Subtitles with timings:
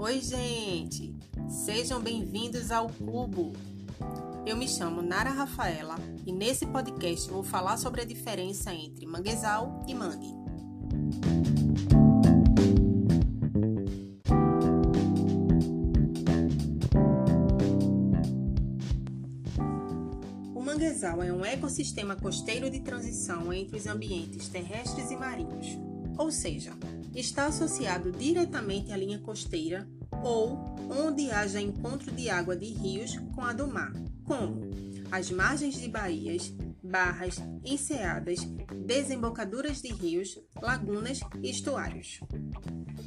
[0.00, 1.12] Oi, gente!
[1.48, 3.52] Sejam bem-vindos ao Cubo.
[4.46, 9.84] Eu me chamo Nara Rafaela e nesse podcast vou falar sobre a diferença entre manguezal
[9.88, 10.32] e mangue.
[20.54, 25.76] O manguezal é um ecossistema costeiro de transição entre os ambientes terrestres e marinhos,
[26.18, 26.72] ou seja,
[27.14, 29.88] está associado diretamente à linha costeira
[30.22, 30.58] ou
[30.90, 33.92] onde haja encontro de água de rios com a do mar,
[34.24, 34.60] como
[35.10, 38.40] as margens de baías, barras, enseadas,
[38.84, 42.20] desembocaduras de rios, lagunas e estuários.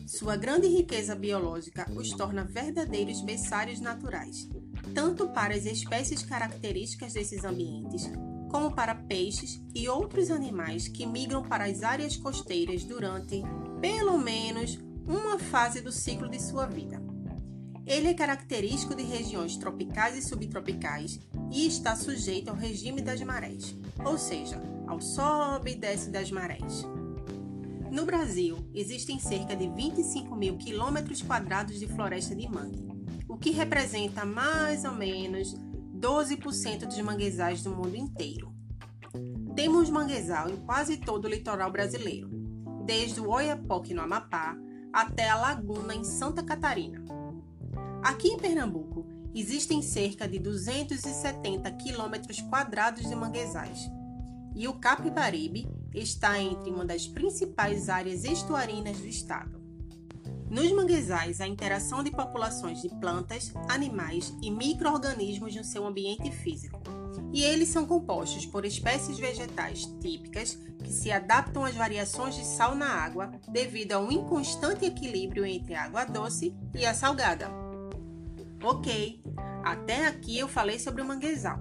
[0.08, 4.50] Sua grande riqueza biológica os torna verdadeiros berçários naturais,
[4.94, 8.10] tanto para as espécies características desses ambientes,
[8.50, 13.42] como para peixes e outros animais que migram para as áreas costeiras durante,
[13.80, 17.02] pelo menos, uma fase do ciclo de sua vida.
[17.86, 21.20] Ele é característico de regiões tropicais e subtropicais
[21.52, 26.86] e está sujeito ao regime das marés, ou seja, ao sobe e desce das marés.
[27.90, 32.88] No Brasil, existem cerca de 25 mil quilômetros quadrados de floresta de mangue,
[33.32, 35.56] o que representa mais ou menos
[35.98, 38.54] 12% dos manguezais do mundo inteiro.
[39.56, 42.28] Temos manguezal em quase todo o litoral brasileiro,
[42.86, 44.58] desde o Oiapoque no Amapá
[44.92, 47.02] até a Laguna em Santa Catarina.
[48.04, 53.90] Aqui em Pernambuco, existem cerca de 270 quilômetros quadrados de manguezais,
[54.54, 59.61] e o Capibaribe está entre uma das principais áreas estuarinas do estado.
[60.50, 66.82] Nos manguezais, a interação de populações de plantas, animais e microorganismos no seu ambiente físico.
[67.32, 72.76] E eles são compostos por espécies vegetais típicas que se adaptam às variações de sal
[72.76, 77.50] na água devido a um inconstante equilíbrio entre a água doce e a salgada.
[78.62, 79.24] Ok,
[79.64, 81.60] até aqui eu falei sobre o manguezal.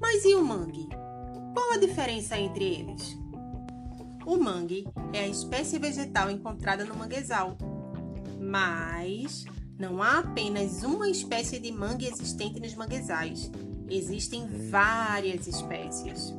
[0.00, 0.88] Mas e o mangue?
[1.54, 3.18] Qual a diferença entre eles?
[4.26, 7.56] O mangue é a espécie vegetal encontrada no manguezal,
[8.40, 9.44] mas
[9.78, 13.50] não há apenas uma espécie de mangue existente nos manguezais.
[13.88, 16.34] Existem várias espécies.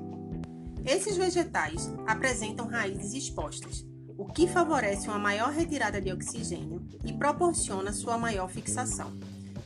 [0.86, 3.86] Esses vegetais apresentam raízes expostas,
[4.18, 9.12] o que favorece uma maior retirada de oxigênio e proporciona sua maior fixação,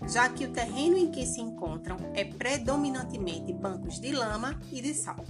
[0.07, 4.93] já que o terreno em que se encontram é predominantemente bancos de lama e de
[4.93, 5.23] sal.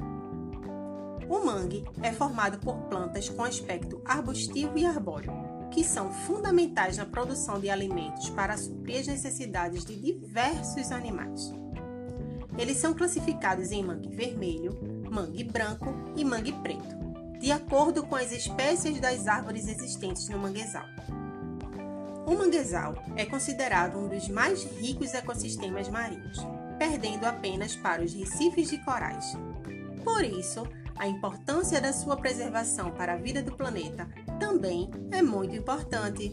[1.28, 7.06] O mangue é formado por plantas com aspecto arbustivo e arbóreo, que são fundamentais na
[7.06, 11.54] produção de alimentos para suprir as necessidades de diversos animais.
[12.58, 14.80] Eles são classificados em mangue vermelho,
[15.12, 16.96] mangue branco e mangue preto,
[17.42, 20.86] de acordo com as espécies das árvores existentes no manguezal.
[22.26, 26.38] O manguezal é considerado um dos mais ricos ecossistemas marinhos,
[26.80, 29.38] perdendo apenas para os recifes de corais.
[30.06, 30.66] Por isso,
[30.96, 36.32] a importância da sua preservação para a vida do planeta também é muito importante.